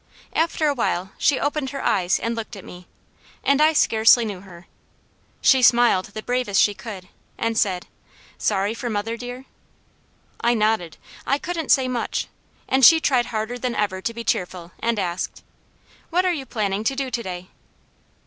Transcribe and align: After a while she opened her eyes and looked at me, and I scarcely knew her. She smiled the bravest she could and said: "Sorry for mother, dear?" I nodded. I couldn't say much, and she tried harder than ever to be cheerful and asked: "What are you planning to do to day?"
After 0.33 0.65
a 0.67 0.73
while 0.73 1.11
she 1.19 1.39
opened 1.39 1.69
her 1.69 1.83
eyes 1.83 2.19
and 2.19 2.33
looked 2.35 2.55
at 2.55 2.65
me, 2.65 2.87
and 3.43 3.61
I 3.61 3.71
scarcely 3.73 4.25
knew 4.25 4.39
her. 4.41 4.65
She 5.41 5.61
smiled 5.61 6.05
the 6.05 6.23
bravest 6.23 6.59
she 6.59 6.73
could 6.73 7.07
and 7.37 7.55
said: 7.55 7.85
"Sorry 8.39 8.73
for 8.73 8.89
mother, 8.89 9.15
dear?" 9.15 9.45
I 10.43 10.55
nodded. 10.55 10.97
I 11.27 11.37
couldn't 11.37 11.69
say 11.69 11.87
much, 11.87 12.27
and 12.67 12.83
she 12.83 12.99
tried 12.99 13.27
harder 13.27 13.59
than 13.59 13.75
ever 13.75 14.01
to 14.01 14.11
be 14.11 14.23
cheerful 14.23 14.71
and 14.79 14.97
asked: 14.97 15.43
"What 16.09 16.25
are 16.25 16.33
you 16.33 16.47
planning 16.47 16.83
to 16.85 16.95
do 16.95 17.11
to 17.11 17.21
day?" 17.21 17.49